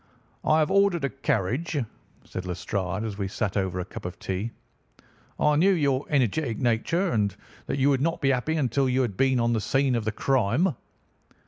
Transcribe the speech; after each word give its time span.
"I 0.43 0.57
have 0.57 0.71
ordered 0.71 1.03
a 1.03 1.11
carriage," 1.11 1.77
said 2.23 2.47
Lestrade 2.47 3.03
as 3.03 3.19
we 3.19 3.27
sat 3.27 3.55
over 3.55 3.79
a 3.79 3.85
cup 3.85 4.03
of 4.03 4.17
tea. 4.17 4.49
"I 5.39 5.55
knew 5.57 5.71
your 5.73 6.07
energetic 6.09 6.57
nature, 6.57 7.11
and 7.11 7.35
that 7.67 7.77
you 7.77 7.91
would 7.91 8.01
not 8.01 8.19
be 8.19 8.29
happy 8.31 8.55
until 8.55 8.89
you 8.89 9.03
had 9.03 9.15
been 9.15 9.39
on 9.39 9.53
the 9.53 9.61
scene 9.61 9.93
of 9.93 10.05
the 10.05 10.11
crime." 10.11 10.69